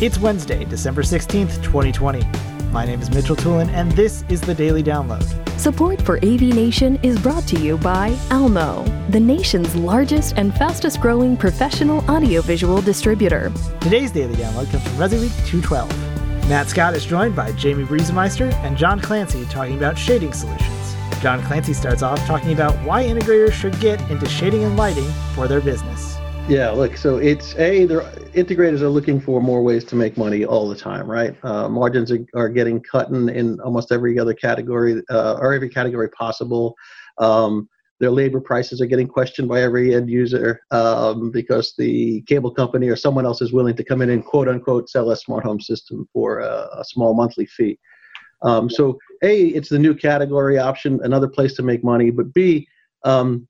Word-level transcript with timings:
It's 0.00 0.18
Wednesday, 0.18 0.64
December 0.64 1.02
16th, 1.02 1.62
2020. 1.62 2.22
My 2.72 2.86
name 2.86 3.02
is 3.02 3.10
Mitchell 3.10 3.36
Tulin, 3.36 3.68
and 3.68 3.92
this 3.92 4.24
is 4.30 4.40
the 4.40 4.54
Daily 4.54 4.82
Download. 4.82 5.22
Support 5.60 6.00
for 6.00 6.16
AV 6.24 6.40
Nation 6.40 6.98
is 7.02 7.18
brought 7.18 7.46
to 7.48 7.60
you 7.60 7.76
by 7.76 8.16
Almo, 8.30 8.82
the 9.10 9.20
nation's 9.20 9.76
largest 9.76 10.38
and 10.38 10.54
fastest 10.56 11.02
growing 11.02 11.36
professional 11.36 11.98
audiovisual 12.10 12.80
distributor. 12.80 13.52
Today's 13.82 14.10
Daily 14.10 14.36
Download 14.36 14.70
comes 14.70 14.82
from 14.84 14.94
ResiWeek 14.94 15.46
212. 15.46 16.48
Matt 16.48 16.70
Scott 16.70 16.96
is 16.96 17.04
joined 17.04 17.36
by 17.36 17.52
Jamie 17.52 17.84
Briesemeister 17.84 18.50
and 18.64 18.78
John 18.78 19.00
Clancy 19.00 19.44
talking 19.50 19.76
about 19.76 19.98
shading 19.98 20.32
solutions. 20.32 20.96
John 21.20 21.42
Clancy 21.42 21.74
starts 21.74 22.00
off 22.00 22.18
talking 22.24 22.54
about 22.54 22.74
why 22.86 23.04
integrators 23.04 23.52
should 23.52 23.78
get 23.80 24.00
into 24.10 24.26
shading 24.26 24.64
and 24.64 24.78
lighting 24.78 25.10
for 25.34 25.46
their 25.46 25.60
business. 25.60 26.16
Yeah, 26.50 26.70
look, 26.70 26.96
so 26.96 27.18
it's 27.18 27.54
a 27.58 27.84
the 27.84 28.00
integrators 28.34 28.80
are 28.80 28.88
looking 28.88 29.20
for 29.20 29.40
more 29.40 29.62
ways 29.62 29.84
to 29.84 29.94
make 29.94 30.16
money 30.16 30.44
all 30.44 30.68
the 30.68 30.74
time, 30.74 31.08
right? 31.08 31.36
Uh, 31.44 31.68
margins 31.68 32.10
are, 32.10 32.26
are, 32.34 32.48
getting 32.48 32.80
cut 32.80 33.08
in, 33.10 33.28
in 33.28 33.60
almost 33.60 33.92
every 33.92 34.18
other 34.18 34.34
category 34.34 35.00
uh, 35.10 35.34
or 35.34 35.54
every 35.54 35.68
category 35.68 36.10
possible. 36.10 36.74
Um, 37.18 37.68
their 38.00 38.10
labor 38.10 38.40
prices 38.40 38.80
are 38.80 38.86
getting 38.86 39.06
questioned 39.06 39.48
by 39.48 39.62
every 39.62 39.94
end 39.94 40.10
user 40.10 40.60
um, 40.72 41.30
because 41.30 41.72
the 41.78 42.22
cable 42.22 42.52
company 42.52 42.88
or 42.88 42.96
someone 42.96 43.26
else 43.26 43.40
is 43.40 43.52
willing 43.52 43.76
to 43.76 43.84
come 43.84 44.02
in 44.02 44.10
and 44.10 44.24
quote 44.24 44.48
unquote 44.48 44.90
sell 44.90 45.12
a 45.12 45.16
smart 45.16 45.44
home 45.44 45.60
system 45.60 46.08
for 46.12 46.40
a, 46.40 46.68
a 46.78 46.84
small 46.84 47.14
monthly 47.14 47.46
fee. 47.46 47.78
Um, 48.42 48.68
so, 48.68 48.98
A, 49.22 49.46
it's 49.50 49.68
the 49.68 49.78
new 49.78 49.94
category 49.94 50.58
option, 50.58 50.98
another 51.04 51.28
place 51.28 51.54
to 51.54 51.62
make 51.62 51.84
money, 51.84 52.10
but 52.10 52.34
B, 52.34 52.66
um, 53.04 53.46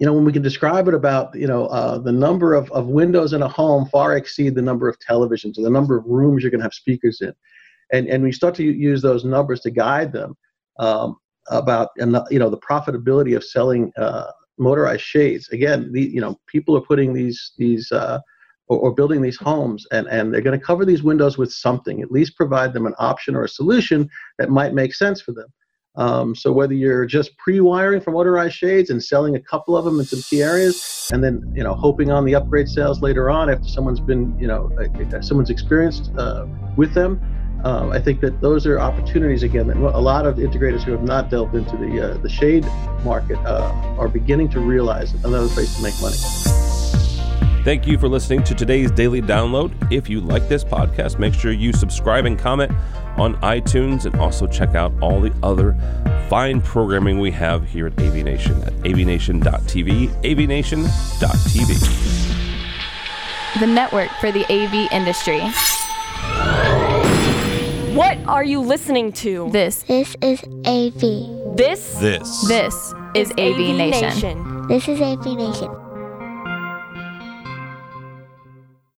you 0.00 0.06
know, 0.06 0.12
when 0.12 0.24
we 0.24 0.32
can 0.32 0.42
describe 0.42 0.88
it 0.88 0.94
about, 0.94 1.34
you 1.34 1.46
know, 1.46 1.66
uh, 1.66 1.98
the 1.98 2.12
number 2.12 2.54
of, 2.54 2.70
of 2.72 2.86
windows 2.86 3.32
in 3.32 3.42
a 3.42 3.48
home 3.48 3.86
far 3.86 4.16
exceed 4.16 4.54
the 4.54 4.62
number 4.62 4.88
of 4.88 4.98
televisions 4.98 5.56
or 5.56 5.62
the 5.62 5.70
number 5.70 5.96
of 5.96 6.04
rooms 6.06 6.42
you're 6.42 6.50
going 6.50 6.60
to 6.60 6.64
have 6.64 6.74
speakers 6.74 7.20
in. 7.20 7.32
And, 7.92 8.08
and 8.08 8.22
we 8.22 8.32
start 8.32 8.54
to 8.56 8.64
use 8.64 9.02
those 9.02 9.24
numbers 9.24 9.60
to 9.60 9.70
guide 9.70 10.12
them 10.12 10.36
um, 10.80 11.16
about, 11.48 11.90
you 11.96 12.38
know, 12.38 12.50
the 12.50 12.58
profitability 12.58 13.36
of 13.36 13.44
selling 13.44 13.92
uh, 13.96 14.30
motorized 14.58 15.02
shades. 15.02 15.48
Again, 15.50 15.92
the, 15.92 16.02
you 16.02 16.20
know, 16.20 16.40
people 16.48 16.76
are 16.76 16.80
putting 16.80 17.12
these, 17.12 17.52
these, 17.56 17.92
uh, 17.92 18.18
or, 18.66 18.78
or, 18.78 18.94
building 18.94 19.20
these 19.20 19.36
homes 19.36 19.86
and, 19.92 20.06
and 20.08 20.32
they're 20.32 20.40
going 20.40 20.58
to 20.58 20.64
cover 20.64 20.84
these 20.84 21.02
windows 21.02 21.36
with 21.36 21.52
something, 21.52 22.00
at 22.00 22.10
least 22.10 22.36
provide 22.36 22.72
them 22.72 22.86
an 22.86 22.94
option 22.98 23.36
or 23.36 23.44
a 23.44 23.48
solution 23.48 24.08
that 24.38 24.48
might 24.48 24.72
make 24.72 24.94
sense 24.94 25.20
for 25.20 25.32
them. 25.32 25.48
Um, 25.96 26.34
so 26.34 26.52
whether 26.52 26.74
you're 26.74 27.06
just 27.06 27.36
pre-wiring 27.38 28.00
for 28.00 28.10
motorized 28.10 28.56
shades 28.56 28.90
and 28.90 29.02
selling 29.02 29.36
a 29.36 29.40
couple 29.40 29.76
of 29.76 29.84
them 29.84 30.00
in 30.00 30.06
some 30.06 30.22
key 30.22 30.42
areas, 30.42 31.08
and 31.12 31.22
then 31.22 31.52
you 31.54 31.62
know 31.62 31.74
hoping 31.74 32.10
on 32.10 32.24
the 32.24 32.34
upgrade 32.34 32.68
sales 32.68 33.00
later 33.00 33.30
on 33.30 33.48
after 33.48 33.68
someone's 33.68 34.00
been 34.00 34.36
you 34.38 34.48
know 34.48 34.70
someone's 35.20 35.50
experienced 35.50 36.10
uh, 36.18 36.46
with 36.76 36.94
them, 36.94 37.20
um, 37.64 37.92
I 37.92 38.00
think 38.00 38.20
that 38.20 38.40
those 38.40 38.66
are 38.66 38.78
opportunities 38.78 39.42
again 39.42 39.68
that 39.68 39.76
a 39.76 40.00
lot 40.00 40.26
of 40.26 40.36
integrators 40.36 40.82
who 40.82 40.92
have 40.92 41.02
not 41.02 41.30
delved 41.30 41.54
into 41.54 41.76
the 41.76 42.12
uh, 42.12 42.18
the 42.18 42.28
shade 42.28 42.64
market 43.04 43.38
uh, 43.38 43.96
are 43.98 44.08
beginning 44.08 44.50
to 44.50 44.60
realize 44.60 45.14
another 45.24 45.48
place 45.48 45.74
to 45.76 45.82
make 45.82 45.94
money. 46.00 46.63
Thank 47.64 47.86
you 47.86 47.96
for 47.96 48.08
listening 48.08 48.44
to 48.44 48.54
today's 48.54 48.90
daily 48.90 49.22
download. 49.22 49.72
If 49.90 50.10
you 50.10 50.20
like 50.20 50.46
this 50.50 50.62
podcast, 50.62 51.18
make 51.18 51.32
sure 51.32 51.50
you 51.50 51.72
subscribe 51.72 52.26
and 52.26 52.38
comment 52.38 52.70
on 53.16 53.36
iTunes 53.36 54.04
and 54.04 54.14
also 54.16 54.46
check 54.46 54.74
out 54.74 54.92
all 55.00 55.18
the 55.18 55.32
other 55.42 55.74
fine 56.28 56.60
programming 56.60 57.20
we 57.20 57.30
have 57.30 57.66
here 57.66 57.86
at 57.86 57.98
AV 57.98 58.16
Nation 58.16 58.62
at 58.64 58.74
avnation.tv, 58.84 60.10
avnation.tv. 60.22 60.80
The 63.60 63.66
network 63.66 64.10
for 64.20 64.30
the 64.30 64.44
AV 64.52 64.92
industry. 64.92 65.40
What 67.96 68.18
are 68.26 68.44
you 68.44 68.60
listening 68.60 69.10
to? 69.12 69.48
This. 69.52 69.84
This 69.84 70.14
is 70.20 70.42
AV. 70.66 71.56
This. 71.56 71.94
This. 71.94 72.46
This 72.46 72.92
is, 73.14 73.30
is 73.30 73.32
AV, 73.38 73.38
AV 73.38 73.76
Nation. 73.76 74.02
Nation. 74.02 74.66
This 74.68 74.86
is 74.86 75.00
AV 75.00 75.24
Nation. 75.24 75.93